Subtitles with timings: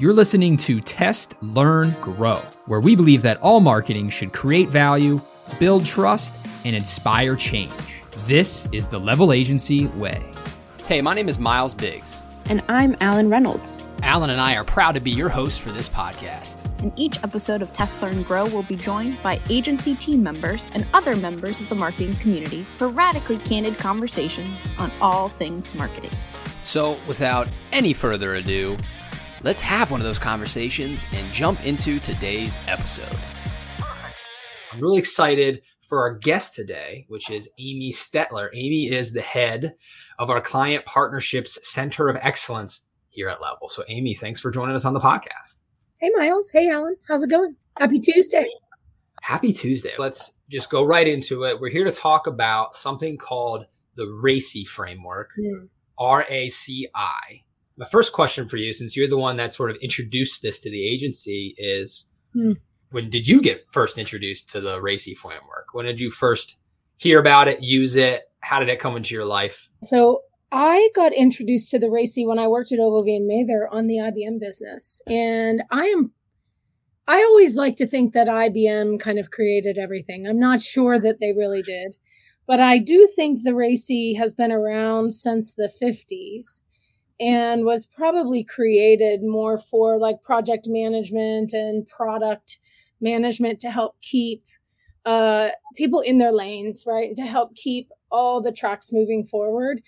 [0.00, 5.20] You're listening to Test, Learn, Grow, where we believe that all marketing should create value,
[5.58, 6.32] build trust,
[6.64, 7.70] and inspire change.
[8.20, 10.24] This is the Level Agency way.
[10.86, 12.22] Hey, my name is Miles Biggs.
[12.46, 13.76] And I'm Alan Reynolds.
[14.02, 16.64] Alan and I are proud to be your hosts for this podcast.
[16.82, 20.86] In each episode of Test Learn Grow, we'll be joined by agency team members and
[20.94, 26.12] other members of the marketing community for radically candid conversations on all things marketing.
[26.62, 28.78] So, without any further ado,
[29.42, 33.16] let's have one of those conversations and jump into today's episode.
[34.72, 38.48] I'm really excited for our guest today, which is Amy Stetler.
[38.54, 39.74] Amy is the head
[40.18, 43.68] of our Client Partnerships Center of Excellence here at Level.
[43.68, 45.62] So, Amy, thanks for joining us on the podcast.
[46.00, 46.50] Hey, Miles.
[46.50, 46.96] Hey, Alan.
[47.08, 47.56] How's it going?
[47.76, 48.46] Happy Tuesday.
[49.22, 49.92] Happy Tuesday.
[49.98, 51.60] Let's just go right into it.
[51.60, 53.66] We're here to talk about something called
[53.96, 55.68] the RACI framework, mm.
[55.98, 57.42] R A C I
[57.80, 60.70] my first question for you, since you're the one that sort of introduced this to
[60.70, 62.52] the agency, is hmm.
[62.90, 65.68] when did you get first introduced to the RACI framework?
[65.72, 66.58] When did you first
[66.98, 68.24] hear about it, use it?
[68.40, 69.70] How did it come into your life?
[69.82, 73.86] So I got introduced to the RACI when I worked at Ogilvy and Mather on
[73.86, 75.00] the IBM business.
[75.06, 76.12] And I am
[77.08, 80.26] I always like to think that IBM kind of created everything.
[80.26, 81.96] I'm not sure that they really did.
[82.46, 86.62] But I do think the RACI has been around since the 50s
[87.20, 92.58] and was probably created more for like project management and product
[93.00, 94.42] management to help keep
[95.04, 97.14] uh, people in their lanes, right?
[97.16, 99.82] To help keep all the tracks moving forward.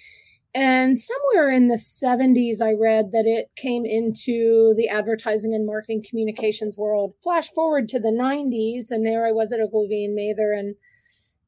[0.54, 6.04] And somewhere in the 70s, I read that it came into the advertising and marketing
[6.06, 7.14] communications world.
[7.22, 10.74] Flash forward to the 90s, and there I was at Ogilvy and Mather, and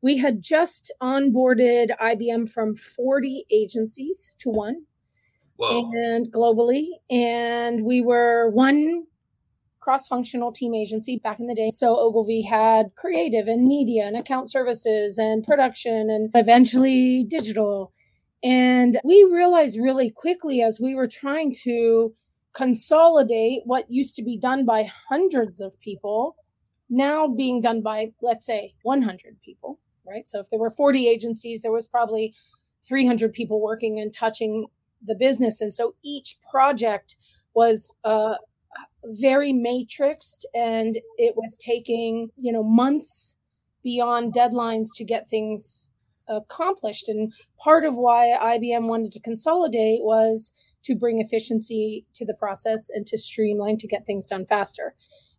[0.01, 4.85] we had just onboarded IBM from 40 agencies to one.
[5.57, 5.91] Whoa.
[5.93, 6.87] and globally.
[7.11, 9.05] And we were one
[9.85, 11.69] cross functional team agency back in the day.
[11.69, 17.93] So Ogilvy had creative and media and account services and production and eventually digital.
[18.43, 22.15] And we realized really quickly as we were trying to
[22.55, 26.37] consolidate what used to be done by hundreds of people,
[26.89, 30.27] now being done by, let's say, 100 people, right?
[30.29, 32.35] So if there were 40 agencies, there was probably
[32.89, 34.67] 300 people working and touching
[35.07, 35.61] the business.
[35.61, 37.17] And so each project
[37.55, 38.35] was uh,
[39.05, 43.37] very matrixed and it was taking, you know, months
[43.83, 45.91] beyond deadlines to get things
[46.29, 47.09] accomplished.
[47.09, 50.53] And part of why IBM wanted to consolidate was
[50.85, 54.95] to bring efficiency to the process and to streamline to get things done faster.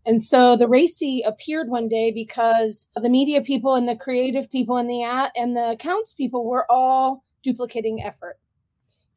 [0.06, 4.78] And so the RACI appeared one day because the media people and the creative people
[4.78, 8.38] and the at and the accounts people were all duplicating effort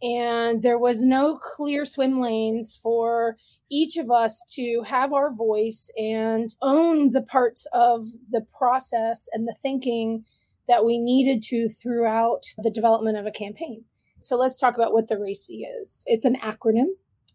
[0.03, 3.37] and there was no clear swim lanes for
[3.71, 9.47] each of us to have our voice and own the parts of the process and
[9.47, 10.25] the thinking
[10.69, 13.85] that we needed to throughout the development of a campaign.
[14.21, 16.05] So let's talk about what the RACI is.
[16.07, 16.89] It's an acronym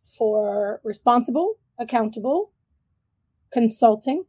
[0.06, 2.52] for responsible, accountable,
[3.52, 4.26] consulting,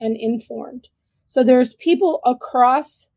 [0.00, 0.88] and informed.
[1.26, 3.08] So there's people across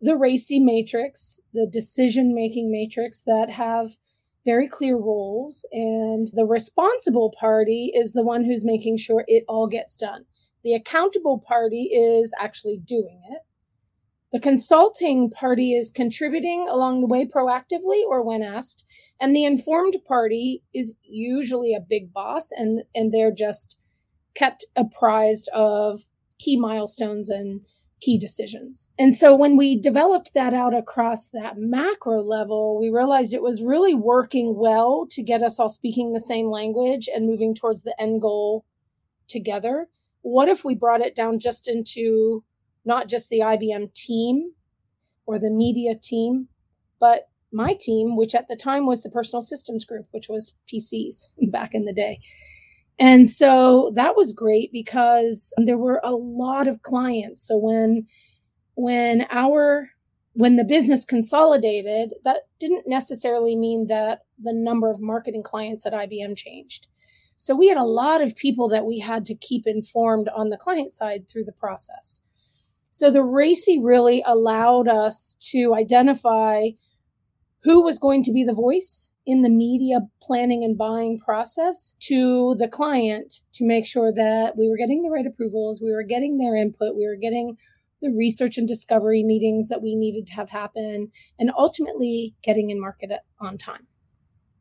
[0.00, 3.96] the RACI matrix, the decision making matrix that have
[4.44, 9.66] very clear roles, and the responsible party is the one who's making sure it all
[9.66, 10.24] gets done.
[10.62, 13.42] The accountable party is actually doing it.
[14.32, 18.84] The consulting party is contributing along the way proactively or when asked.
[19.20, 23.76] And the informed party is usually a big boss and, and they're just
[24.34, 26.00] kept apprised of
[26.40, 27.60] key milestones and
[28.00, 28.88] key decisions.
[28.98, 33.62] And so when we developed that out across that macro level, we realized it was
[33.62, 37.94] really working well to get us all speaking the same language and moving towards the
[38.00, 38.64] end goal
[39.28, 39.88] together.
[40.22, 42.44] What if we brought it down just into
[42.84, 44.52] not just the IBM team
[45.26, 46.48] or the media team,
[47.00, 51.28] but my team, which at the time was the personal systems group, which was PCs
[51.50, 52.20] back in the day.
[52.98, 57.46] And so that was great because there were a lot of clients.
[57.46, 58.06] So when,
[58.74, 59.90] when our,
[60.34, 65.92] when the business consolidated, that didn't necessarily mean that the number of marketing clients at
[65.92, 66.86] IBM changed.
[67.36, 70.56] So we had a lot of people that we had to keep informed on the
[70.56, 72.20] client side through the process.
[72.90, 76.70] So the RACI really allowed us to identify
[77.64, 82.54] who was going to be the voice in the media planning and buying process to
[82.58, 86.38] the client to make sure that we were getting the right approvals, we were getting
[86.38, 87.56] their input, we were getting
[88.02, 92.80] the research and discovery meetings that we needed to have happen, and ultimately getting in
[92.80, 93.10] market
[93.40, 93.86] on time.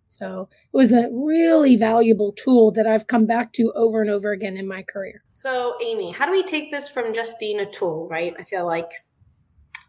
[0.08, 4.32] So it was a really valuable tool that I've come back to over and over
[4.32, 5.24] again in my career.
[5.34, 8.36] So, Amy, how do we take this from just being a tool, right?
[8.40, 8.92] I feel like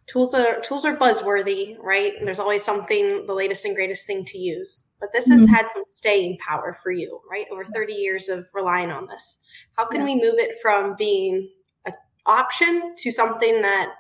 [0.07, 2.13] tools are tools are buzzworthy, right?
[2.19, 4.85] And there's always something the latest and greatest thing to use.
[5.01, 5.53] But this has mm-hmm.
[5.53, 7.47] had some staying power for you, right?
[7.53, 9.39] Over 30 years of relying on this.
[9.77, 10.07] How can yeah.
[10.07, 11.51] we move it from being
[11.87, 11.95] an
[12.27, 13.93] option to something that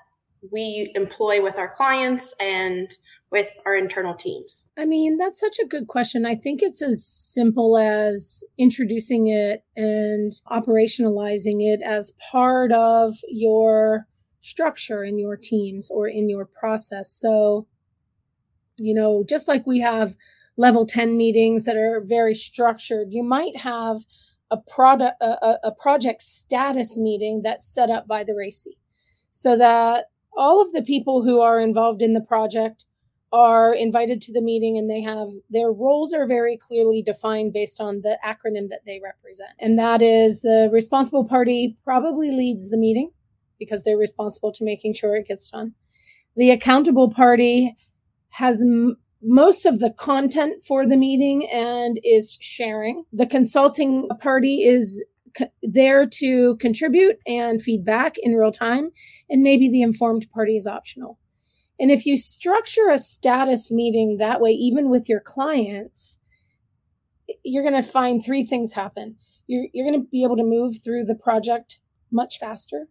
[0.53, 2.91] we employ with our clients and
[3.31, 4.69] with our internal teams?
[4.79, 6.27] I mean, that's such a good question.
[6.27, 14.07] I think it's as simple as introducing it and operationalizing it as part of your
[14.45, 17.11] structure in your teams or in your process.
[17.11, 17.67] So,
[18.79, 20.17] you know, just like we have
[20.57, 23.99] level 10 meetings that are very structured, you might have
[24.51, 28.77] a product a, a project status meeting that's set up by the RACI
[29.31, 32.85] so that all of the people who are involved in the project
[33.33, 37.81] are invited to the meeting and they have their roles are very clearly defined based
[37.81, 39.51] on the acronym that they represent.
[39.59, 43.11] And that is the responsible party probably leads the meeting
[43.65, 45.75] because they're responsible to making sure it gets done.
[46.37, 47.77] The accountable party
[48.31, 53.05] has m- most of the content for the meeting and is sharing.
[53.13, 55.05] The consulting party is
[55.63, 58.91] there to contribute and feedback in real time.
[59.29, 61.19] And maybe the informed party is optional.
[61.79, 66.21] And if you structure a status meeting that way, even with your clients,
[67.45, 69.17] you're going to find three things happen.
[69.47, 71.79] You're, you're going to be able to move through the project
[72.13, 72.89] much faster.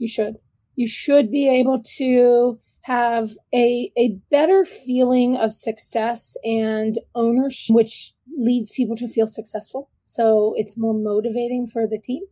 [0.00, 0.36] You should.
[0.76, 8.14] You should be able to have a, a better feeling of success and ownership, which
[8.38, 9.90] leads people to feel successful.
[10.02, 12.22] So it's more motivating for the team.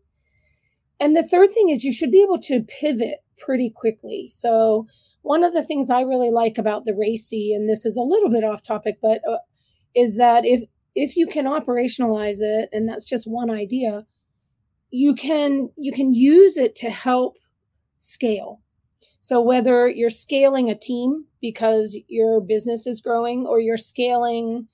[0.99, 4.29] And the third thing is you should be able to pivot pretty quickly.
[4.31, 4.87] So
[5.21, 8.31] one of the things I really like about the RACI, and this is a little
[8.31, 9.37] bit off topic, but uh,
[9.95, 10.63] is that if
[10.95, 14.07] if you can operationalize it, and that's just one idea,
[14.91, 17.37] you can you can use it to help
[17.99, 18.61] scale.
[19.21, 24.69] So whether you're scaling a team because your business is growing, or you're scaling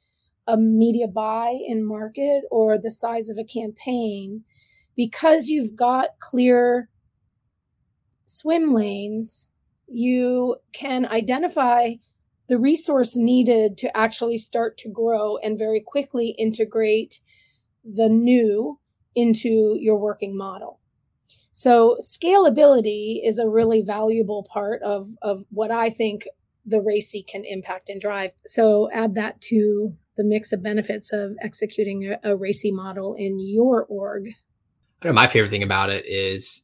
[0.46, 4.44] a media buy in market, or the size of a campaign,
[4.96, 6.88] because you've got clear
[8.26, 9.50] swim lanes
[9.88, 11.94] you can identify
[12.48, 17.20] the resource needed to actually start to grow and very quickly integrate
[17.84, 18.78] the new
[19.14, 20.80] into your working model.
[21.56, 26.26] So scalability is a really valuable part of, of what I think
[26.66, 28.32] the RACI can impact and drive.
[28.44, 33.38] So add that to the mix of benefits of executing a, a RACI model in
[33.38, 34.24] your org.
[35.00, 36.60] I know my favorite thing about it is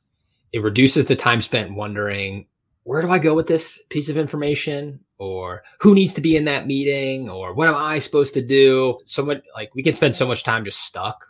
[0.52, 2.46] it reduces the time spent wondering
[2.82, 4.98] where do I go with this piece of information?
[5.18, 7.30] Or who needs to be in that meeting?
[7.30, 8.98] Or what am I supposed to do?
[9.04, 11.24] So much like we can spend so much time just stuck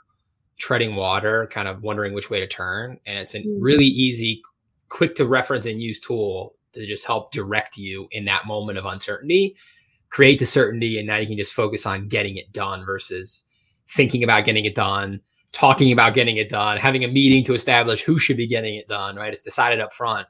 [0.61, 2.99] treading water, kind of wondering which way to turn.
[3.07, 3.61] And it's a mm-hmm.
[3.61, 4.43] really easy,
[4.89, 8.85] quick to reference and use tool to just help direct you in that moment of
[8.85, 9.57] uncertainty,
[10.11, 13.45] create the certainty, and now you can just focus on getting it done versus
[13.89, 15.21] thinking about getting it done,
[15.53, 18.87] talking about getting it done, having a meeting to establish who should be getting it
[18.87, 19.33] done, right?
[19.33, 20.29] It's decided up front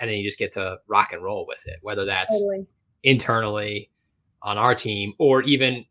[0.00, 2.66] and then you just get to rock and roll with it, whether that's totally.
[3.04, 3.90] internally
[4.42, 5.84] on our team or even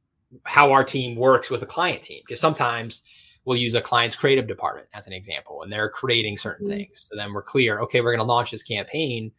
[0.44, 2.22] how our team works with a client team.
[2.26, 3.04] Because sometimes
[3.50, 6.78] we'll use a client's creative department as an example, and they're creating certain mm-hmm.
[6.78, 7.08] things.
[7.10, 9.32] So then we're clear, okay, we're going to launch this campaign,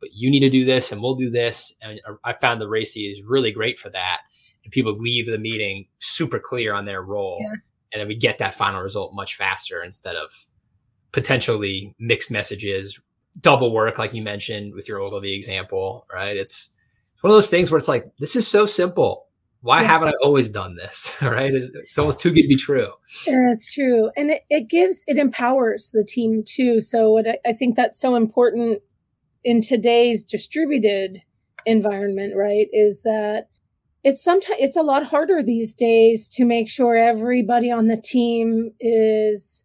[0.00, 1.72] but you need to do this, and we'll do this.
[1.80, 4.22] And I found the RACI is really great for that.
[4.64, 7.52] And people leave the meeting super clear on their role, yeah.
[7.92, 10.30] and then we get that final result much faster instead of
[11.12, 13.00] potentially mixed messages
[13.40, 16.36] double work, like you mentioned with your Ogilvy example, right?
[16.36, 16.70] It's,
[17.14, 19.28] it's one of those things where it's like, this is so simple.
[19.62, 19.88] Why yeah.
[19.88, 21.14] haven't I always done this?
[21.22, 21.52] right?
[21.54, 22.88] It's almost too good to be true.
[23.26, 24.10] Yeah, it's true.
[24.16, 26.80] And it, it gives, it empowers the team too.
[26.80, 28.82] So what I, I think that's so important
[29.44, 31.22] in today's distributed
[31.64, 32.66] environment, right?
[32.72, 33.48] Is that
[34.04, 38.72] it's sometimes it's a lot harder these days to make sure everybody on the team
[38.80, 39.64] is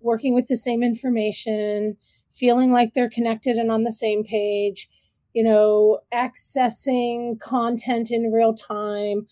[0.00, 1.96] working with the same information
[2.32, 4.88] feeling like they're connected and on the same page,
[5.38, 9.24] you know, accessing content in real time,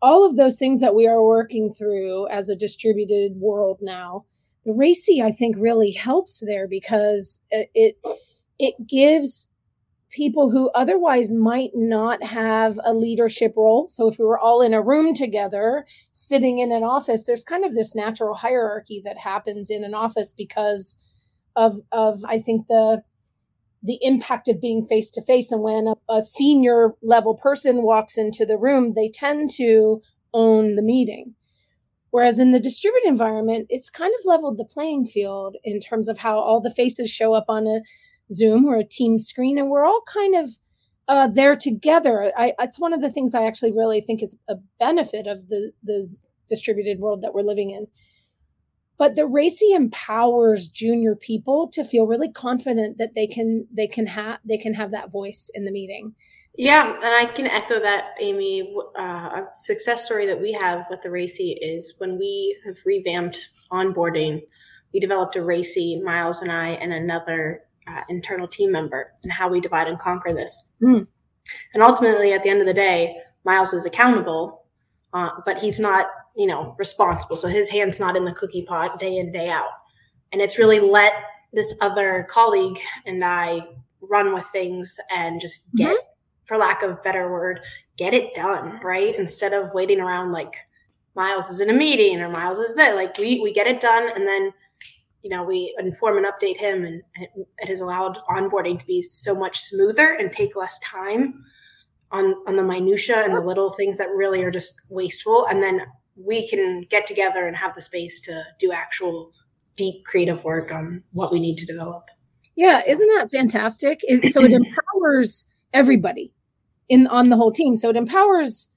[0.00, 4.24] all of those things that we are working through as a distributed world now.
[4.64, 7.98] The RACI, I think, really helps there because it
[8.60, 9.48] it gives
[10.10, 13.88] people who otherwise might not have a leadership role.
[13.88, 17.64] So if we were all in a room together, sitting in an office, there's kind
[17.64, 20.94] of this natural hierarchy that happens in an office because
[21.56, 23.02] of of I think the
[23.82, 28.18] the impact of being face to face and when a, a, senior level person walks
[28.18, 30.02] into the room they tend to
[30.34, 31.34] own the meeting.
[32.10, 36.18] Whereas in the distributed environment, it's kind of leveled the playing field in terms of
[36.18, 37.80] how all the faces show up on a
[38.32, 40.48] Zoom or a team screen, and we're all kind of
[41.06, 42.32] uh, there together.
[42.36, 45.72] I, it's one of the things I actually really think is a benefit of the
[45.82, 46.08] the
[46.46, 47.86] distributed world that we're living in.
[48.98, 54.08] But the RACI empowers junior people to feel really confident that they can they can
[54.08, 56.14] have they can have that voice in the meeting.
[56.56, 58.74] Yeah, and I can echo that, Amy.
[58.98, 63.50] Uh, a success story that we have with the RACI is when we have revamped
[63.70, 64.42] onboarding,
[64.92, 69.48] we developed a RACI Miles and I, and another uh, internal team member, and how
[69.48, 70.70] we divide and conquer this.
[70.82, 71.06] Mm.
[71.74, 74.64] And ultimately, at the end of the day, Miles is accountable,
[75.12, 76.06] uh, but he's not,
[76.38, 77.36] you know, responsible.
[77.36, 79.68] So his hand's not in the cookie pot day in, day out.
[80.32, 81.12] And it's really let
[81.52, 83.60] this other colleague and I
[84.00, 86.08] run with things and just get mm-hmm
[86.48, 87.60] for lack of better word,
[87.98, 89.14] get it done, right?
[89.16, 90.56] Instead of waiting around like
[91.14, 92.96] Miles is in a meeting or Miles is there.
[92.96, 94.50] Like we we get it done and then
[95.22, 97.02] you know we inform and update him and
[97.58, 101.44] it has allowed onboarding to be so much smoother and take less time
[102.12, 105.82] on on the minutia and the little things that really are just wasteful and then
[106.18, 109.32] we can get together and have the space to do actual
[109.76, 112.10] deep creative work on what we need to develop
[112.56, 116.34] yeah isn't that fantastic it, so it empowers everybody
[116.88, 117.76] in on the whole team.
[117.76, 118.70] So it empowers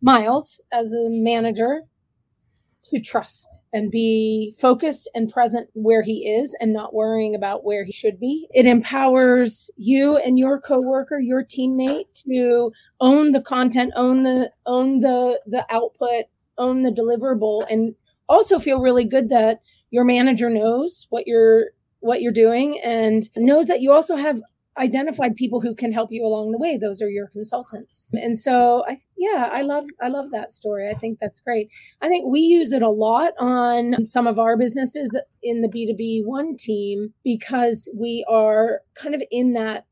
[0.00, 1.82] Miles as a manager
[2.84, 7.84] to trust and be focused and present where he is and not worrying about where
[7.84, 8.48] he should be.
[8.50, 14.98] It empowers you and your coworker, your teammate to own the content, own the own
[14.98, 16.24] the the output,
[16.58, 17.94] own the deliverable and
[18.28, 21.66] also feel really good that your manager knows what you're
[22.00, 24.40] what you're doing and knows that you also have
[24.78, 26.78] identified people who can help you along the way.
[26.78, 28.04] Those are your consultants.
[28.12, 30.90] And so i yeah i love i love that story.
[30.90, 31.68] I think that's great.
[32.00, 36.24] I think we use it a lot on some of our businesses in the b2b
[36.24, 39.84] one team because we are kind of in that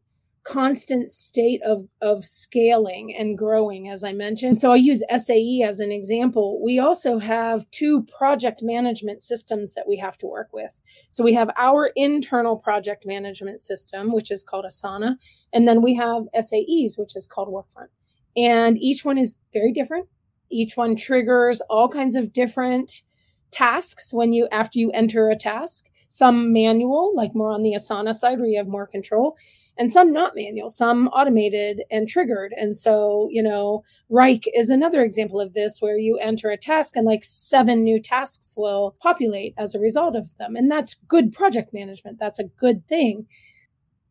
[0.43, 4.59] constant state of of scaling and growing as i mentioned.
[4.59, 6.63] So i use sae as an example.
[6.65, 10.73] We also have two project management systems that we have to work with.
[11.11, 15.17] So we have our internal project management system which is called asana
[15.53, 17.89] and then we have saes which is called workfront.
[18.37, 20.09] And each one is very different.
[20.51, 23.03] Each one triggers all kinds of different
[23.51, 25.87] tasks when you after you enter a task.
[26.09, 29.37] Some manual like more on the asana side where you have more control
[29.81, 32.53] and some not manual, some automated and triggered.
[32.55, 36.97] And so, you know, Wrike is another example of this where you enter a task
[36.97, 40.55] and like seven new tasks will populate as a result of them.
[40.55, 42.19] And that's good project management.
[42.21, 43.27] That's a good thing.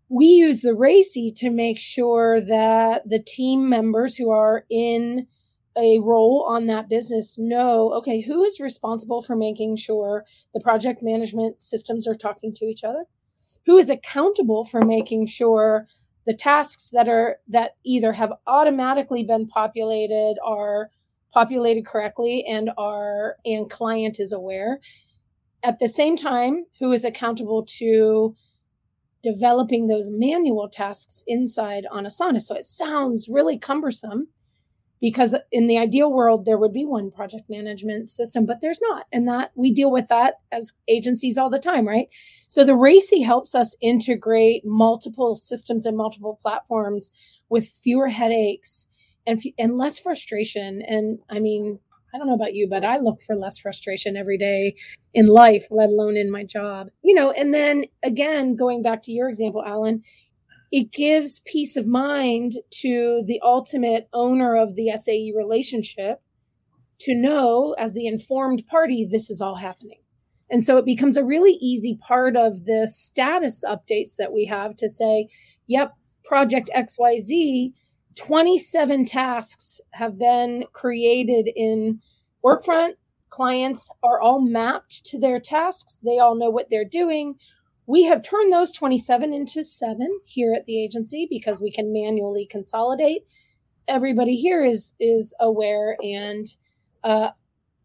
[0.10, 5.28] We use the RACI to make sure that the team members who are in
[5.78, 11.04] a role on that business know okay who is responsible for making sure the project
[11.04, 13.06] management systems are talking to each other
[13.70, 15.86] who is accountable for making sure
[16.26, 20.90] the tasks that are that either have automatically been populated are
[21.32, 24.80] populated correctly and are and client is aware.
[25.64, 28.36] At the same time who is accountable to
[29.22, 32.42] developing those manual tasks inside on asana.
[32.42, 34.30] So it sounds really cumbersome
[35.02, 39.06] because in the ideal world there would be one project management system but there's not.
[39.12, 42.08] And that we deal with that as agencies all the time right?
[42.48, 47.12] So the RACI helps us integrate multiple systems and multiple platforms
[47.50, 48.88] with fewer headaches
[49.26, 50.82] and and less frustration.
[50.88, 51.80] And i mean
[52.14, 54.76] I don't know about you, but I look for less frustration every day
[55.14, 56.88] in life, let alone in my job.
[57.04, 60.04] You know, and then again, going back to your example, Alan,
[60.72, 66.22] it gives peace of mind to the ultimate owner of the SAE relationship
[67.00, 70.00] to know as the informed party, this is all happening.
[70.52, 74.76] And so it becomes a really easy part of the status updates that we have
[74.78, 75.30] to say,
[75.68, 77.74] yep, project XYZ,
[78.16, 82.02] 27 tasks have been created in
[82.44, 82.94] Workfront.
[83.30, 86.00] Clients are all mapped to their tasks.
[86.04, 87.36] They all know what they're doing.
[87.90, 92.46] We have turned those 27 into seven here at the agency because we can manually
[92.46, 93.24] consolidate.
[93.88, 96.46] Everybody here is is aware and
[97.04, 97.30] uh,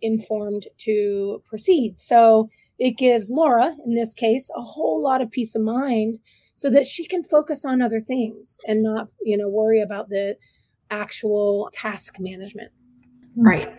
[0.03, 1.99] informed to proceed.
[1.99, 6.19] So it gives Laura, in this case, a whole lot of peace of mind
[6.53, 10.37] so that she can focus on other things and not, you know, worry about the
[10.91, 12.73] actual task management.
[13.37, 13.73] Right.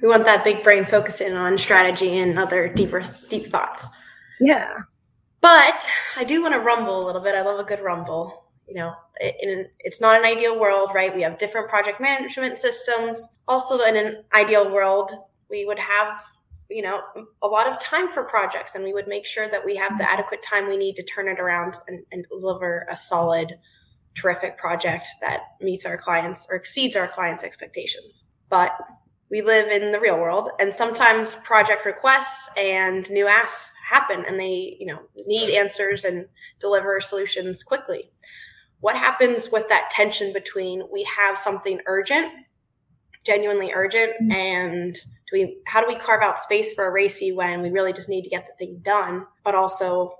[0.00, 3.86] We want that big brain focusing on strategy and other deeper deep thoughts.
[4.40, 4.72] Yeah.
[5.46, 7.36] But I do want to rumble a little bit.
[7.36, 8.46] I love a good rumble.
[8.66, 11.14] you know, it's not an ideal world, right?
[11.14, 13.28] We have different project management systems.
[13.46, 15.12] Also, in an ideal world,
[15.48, 16.16] we would have,
[16.68, 17.00] you know,
[17.42, 20.10] a lot of time for projects and we would make sure that we have the
[20.10, 23.52] adequate time we need to turn it around and, and deliver a solid,
[24.16, 28.26] terrific project that meets our clients or exceeds our clients' expectations.
[28.48, 28.72] But
[29.30, 34.38] we live in the real world and sometimes project requests and new asks happen and
[34.38, 36.26] they, you know, need answers and
[36.60, 38.10] deliver solutions quickly
[38.80, 42.30] what happens with that tension between we have something urgent
[43.24, 44.32] genuinely urgent mm-hmm.
[44.32, 47.92] and do we how do we carve out space for a RACI when we really
[47.92, 50.12] just need to get the thing done but also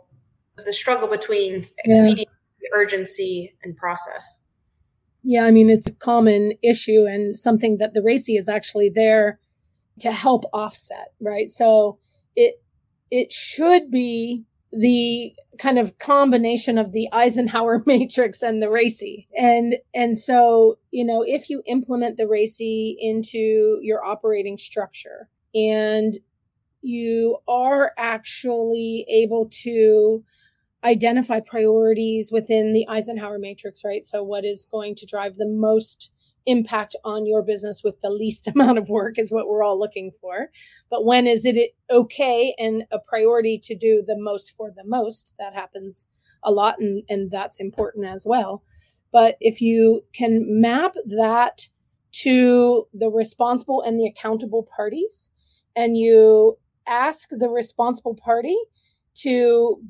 [0.64, 2.26] the struggle between expediency
[2.60, 2.68] yeah.
[2.74, 4.40] urgency and process
[5.26, 9.38] yeah i mean it's a common issue and something that the RACI is actually there
[10.00, 11.98] to help offset right so
[12.34, 12.62] it
[13.10, 19.26] it should be the kind of combination of the Eisenhower matrix and the RACI.
[19.36, 26.18] And and so, you know, if you implement the RACI into your operating structure and
[26.82, 30.24] you are actually able to
[30.84, 34.02] identify priorities within the Eisenhower matrix, right?
[34.02, 36.10] So what is going to drive the most
[36.46, 40.12] impact on your business with the least amount of work is what we're all looking
[40.20, 40.50] for.
[40.90, 45.34] But when is it okay and a priority to do the most for the most?
[45.38, 46.08] That happens
[46.42, 48.62] a lot and, and that's important as well.
[49.12, 51.68] But if you can map that
[52.22, 55.30] to the responsible and the accountable parties
[55.74, 58.56] and you ask the responsible party
[59.14, 59.82] to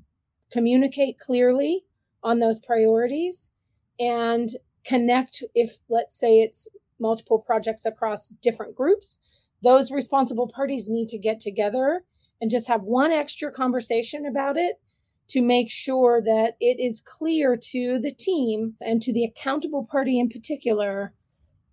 [0.53, 1.85] communicate clearly
[2.23, 3.51] on those priorities
[3.99, 4.51] and
[4.85, 6.69] connect if let's say it's
[7.01, 9.19] multiple projects across different groups
[9.63, 12.05] those responsible parties need to get together
[12.41, 14.81] and just have one extra conversation about it
[15.29, 20.19] to make sure that it is clear to the team and to the accountable party
[20.19, 21.13] in particular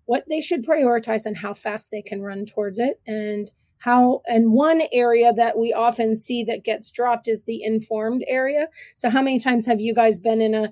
[0.06, 3.00] what they should prioritize and how fast they can run towards it.
[3.08, 3.50] And
[3.84, 8.68] how and one area that we often see that gets dropped is the informed area
[8.96, 10.72] so how many times have you guys been in a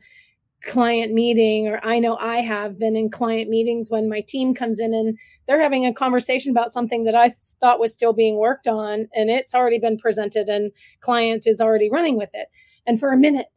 [0.64, 4.80] client meeting or I know I have been in client meetings when my team comes
[4.80, 8.68] in and they're having a conversation about something that I thought was still being worked
[8.68, 12.48] on and it's already been presented and client is already running with it.
[12.86, 13.48] And for a minute,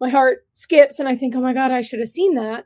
[0.00, 2.64] my heart skips and I think, oh my God, I should have seen that.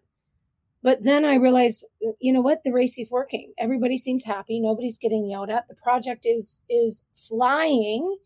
[0.82, 1.86] But then I realized,
[2.20, 2.62] you know what?
[2.64, 3.52] The RACI's working.
[3.58, 4.60] Everybody seems happy.
[4.60, 5.68] Nobody's getting yelled at.
[5.68, 8.16] The project is, is flying.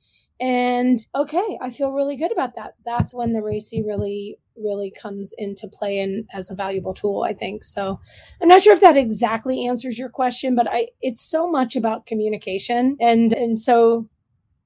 [0.41, 2.75] And okay, I feel really good about that.
[2.85, 7.33] That's when the RACI really really comes into play and as a valuable tool i
[7.35, 8.01] think so
[8.41, 12.07] i'm not sure if that exactly answers your question but i it's so much about
[12.07, 14.07] communication and and so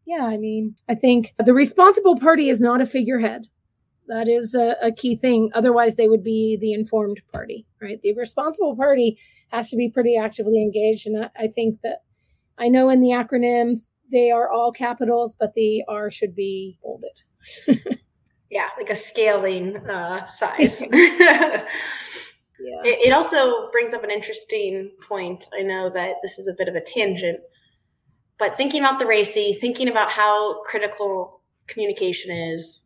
[0.07, 3.47] yeah i mean i think the responsible party is not a figurehead
[4.11, 8.13] that is a, a key thing otherwise they would be the informed party right the
[8.15, 9.19] responsible party
[9.49, 12.03] has to be pretty actively engaged and I, I think that
[12.59, 13.81] i know in the acronym
[14.13, 17.23] they are all capitals but the r should be bolded
[18.51, 20.83] yeah, like a scaling uh, size.
[20.93, 21.67] yeah.
[22.85, 25.49] It, it, also brings up an interesting point.
[25.59, 27.39] I know that this is a bit of a tangent,
[28.39, 32.85] but thinking about the RACI, thinking about how critical communication is,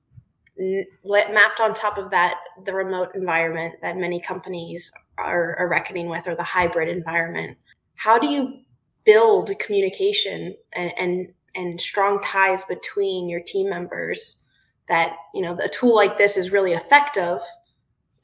[0.56, 6.26] mapped on top of that, the remote environment that many companies are, are reckoning with,
[6.26, 7.56] or the hybrid environment.
[7.96, 8.60] How do you
[9.04, 14.42] build communication and, and and strong ties between your team members
[14.88, 17.40] that you know a tool like this is really effective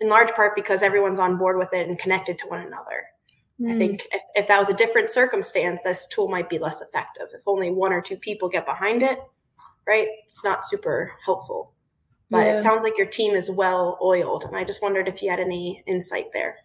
[0.01, 3.05] in large part because everyone's on board with it and connected to one another
[3.61, 3.75] mm.
[3.75, 7.29] i think if, if that was a different circumstance this tool might be less effective
[7.33, 9.19] if only one or two people get behind it
[9.87, 11.73] right it's not super helpful
[12.31, 12.59] but yeah.
[12.59, 15.41] it sounds like your team is well oiled and i just wondered if you had
[15.41, 16.57] any insight there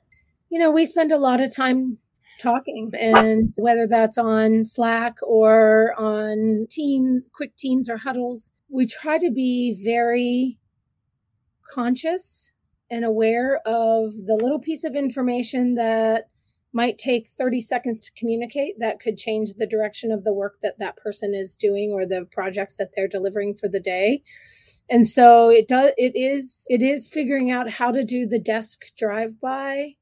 [0.49, 1.97] you know we spend a lot of time
[2.39, 9.17] talking and whether that's on slack or on teams quick teams or huddles we try
[9.17, 10.59] to be very
[11.73, 12.53] conscious
[12.91, 16.25] and aware of the little piece of information that
[16.73, 20.77] might take 30 seconds to communicate that could change the direction of the work that
[20.77, 24.21] that person is doing or the projects that they're delivering for the day
[24.89, 28.85] and so it does it is it is figuring out how to do the desk
[28.97, 29.95] drive by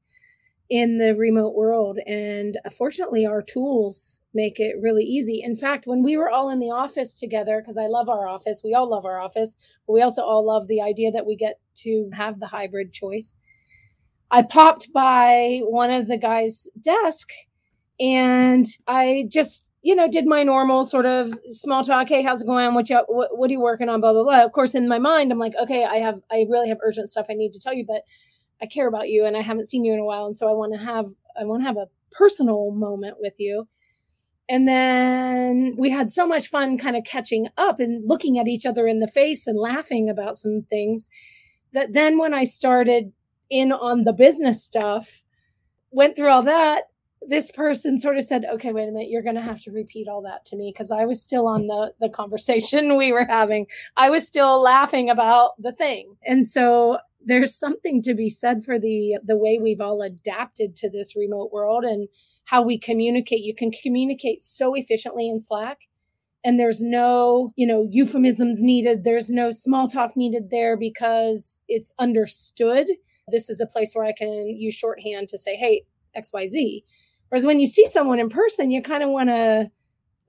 [0.70, 1.98] in the remote world.
[2.06, 5.42] And fortunately, our tools make it really easy.
[5.42, 8.62] In fact, when we were all in the office together, because I love our office,
[8.64, 11.60] we all love our office, but we also all love the idea that we get
[11.76, 13.34] to have the hybrid choice.
[14.30, 17.28] I popped by one of the guys' desk
[18.00, 22.08] and I just, you know, did my normal sort of small talk.
[22.08, 22.72] Hey, how's it going?
[22.72, 24.00] What you, what, what are you working on?
[24.00, 24.42] Blah, blah, blah.
[24.42, 27.26] Of course, in my mind, I'm like, okay, I have, I really have urgent stuff
[27.28, 28.00] I need to tell you, but
[28.62, 30.24] I care about you and I haven't seen you in a while.
[30.24, 33.68] And so I want to have, I want to have a personal moment with you.
[34.48, 38.64] And then we had so much fun kind of catching up and looking at each
[38.64, 41.10] other in the face and laughing about some things
[41.74, 43.12] that then when I started
[43.50, 45.22] in on the business stuff,
[45.90, 46.84] went through all that,
[47.28, 50.08] this person sort of said, okay, wait a minute, you're going to have to repeat
[50.08, 53.66] all that to me because I was still on the, the conversation we were having.
[53.96, 56.16] I was still laughing about the thing.
[56.26, 60.90] And so there's something to be said for the, the way we've all adapted to
[60.90, 62.08] this remote world and
[62.46, 63.40] how we communicate.
[63.40, 65.88] You can communicate so efficiently in Slack
[66.44, 69.02] and there's no, you know, euphemisms needed.
[69.02, 72.86] There's no small talk needed there because it's understood.
[73.28, 75.84] This is a place where I can use shorthand to say, Hey,
[76.16, 76.82] XYZ.
[77.34, 79.68] Whereas when you see someone in person, you kind of want to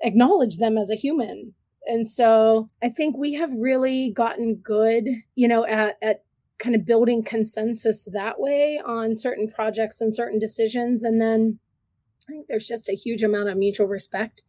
[0.02, 1.54] acknowledge them as a human.
[1.86, 6.24] And so I think we have really gotten good, you know, at, at
[6.58, 11.04] kind of building consensus that way on certain projects and certain decisions.
[11.04, 11.60] And then
[12.28, 14.42] I think there's just a huge amount of mutual respect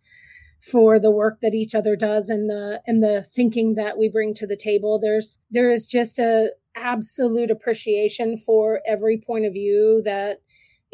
[0.63, 4.33] for the work that each other does and the and the thinking that we bring
[4.33, 4.99] to the table.
[4.99, 10.39] There's there is just a absolute appreciation for every point of view that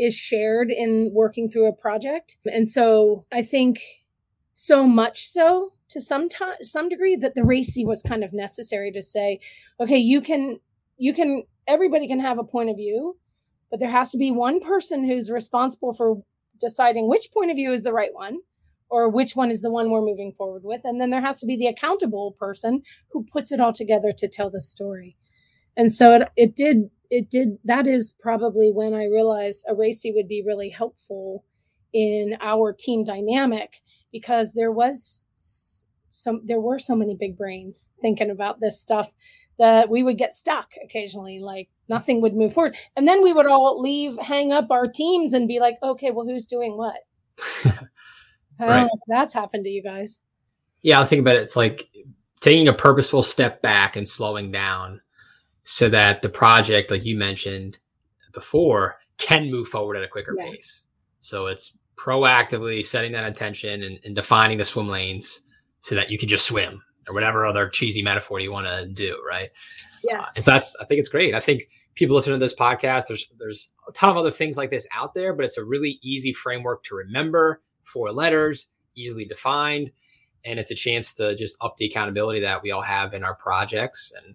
[0.02, 2.36] is shared in working through a project.
[2.44, 3.80] And so I think
[4.52, 8.90] so much so to some time, some degree that the RACI was kind of necessary
[8.92, 9.38] to say,
[9.78, 10.58] okay, you can,
[10.96, 13.16] you can, everybody can have a point of view,
[13.70, 16.22] but there has to be one person who's responsible for
[16.60, 18.38] deciding which point of view is the right one
[18.90, 20.80] or which one is the one we're moving forward with.
[20.84, 24.28] And then there has to be the accountable person who puts it all together to
[24.28, 25.16] tell the story.
[25.76, 30.14] And so it, it did, it did, that is probably when I realized a RACI
[30.14, 31.44] would be really helpful
[31.92, 38.30] in our team dynamic because there was some, there were so many big brains thinking
[38.30, 39.12] about this stuff
[39.58, 42.78] that we would get stuck occasionally, like nothing would move forward.
[42.96, 46.24] And then we would all leave, hang up our teams and be like, okay, well,
[46.24, 46.96] who's doing what?
[48.58, 48.88] right.
[49.06, 50.18] that's happened to you guys.
[50.80, 51.42] Yeah, I think about it.
[51.42, 51.90] It's like
[52.40, 55.02] taking a purposeful step back and slowing down
[55.64, 57.78] so that the project, like you mentioned
[58.32, 60.50] before, can move forward at a quicker yeah.
[60.50, 60.82] pace.
[61.20, 65.42] So it's proactively setting that intention and, and, defining the swim lanes
[65.82, 69.22] so that you can just swim or whatever other cheesy metaphor you want to do,
[69.28, 69.50] right?
[70.02, 70.22] Yeah.
[70.22, 71.34] Uh, and so that's I think it's great.
[71.34, 73.06] I think people listen to this podcast.
[73.08, 75.98] There's there's a ton of other things like this out there, but it's a really
[76.02, 79.90] easy framework to remember four letters, easily defined,
[80.44, 83.34] and it's a chance to just up the accountability that we all have in our
[83.34, 84.34] projects and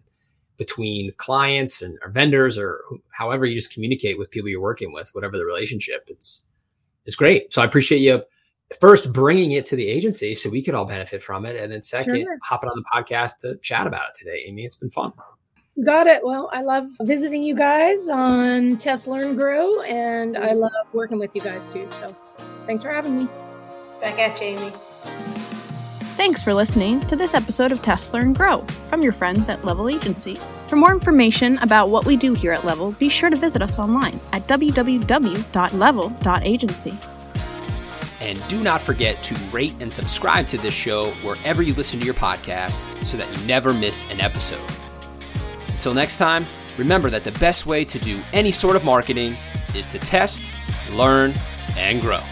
[0.57, 5.09] between clients and our vendors or however you just communicate with people you're working with,
[5.13, 6.05] whatever the relationship.
[6.07, 6.43] It's
[7.05, 7.53] it's great.
[7.53, 8.21] So I appreciate you
[8.81, 11.81] first bringing it to the agency so we could all benefit from it, and then
[11.81, 12.37] second sure.
[12.43, 14.43] hopping on the podcast to chat about it today.
[14.45, 15.13] Amy, it's been fun.
[15.85, 16.25] Got it.
[16.25, 21.35] Well, I love visiting you guys on Test Learn Grow, and I love working with
[21.35, 21.87] you guys too.
[21.87, 22.15] So
[22.67, 23.29] Thanks for having me.
[24.01, 24.73] Back at Jamie.
[26.17, 29.87] Thanks for listening to this episode of Test Learn Grow from your friends at Level
[29.87, 30.35] Agency.
[30.65, 33.77] For more information about what we do here at Level, be sure to visit us
[33.77, 36.97] online at www.level.agency.
[38.19, 42.05] And do not forget to rate and subscribe to this show wherever you listen to
[42.07, 44.71] your podcasts so that you never miss an episode.
[45.67, 46.47] Until next time,
[46.79, 49.37] remember that the best way to do any sort of marketing
[49.75, 50.43] is to test,
[50.89, 51.35] learn,
[51.75, 52.23] and grow.